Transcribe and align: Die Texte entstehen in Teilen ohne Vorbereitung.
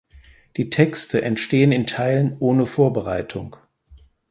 Die 0.57 0.71
Texte 0.71 1.21
entstehen 1.21 1.71
in 1.71 1.85
Teilen 1.85 2.35
ohne 2.39 2.65
Vorbereitung. 2.65 3.55